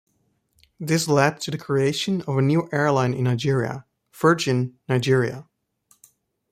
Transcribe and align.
This 0.79 1.07
led 1.07 1.39
to 1.41 1.51
the 1.51 1.59
creation 1.59 2.23
of 2.23 2.35
a 2.35 2.41
new 2.41 2.67
airline 2.73 3.13
in 3.13 3.25
Nigeria- 3.25 3.85
Virgin 4.19 4.79
Nigeria. 4.89 5.47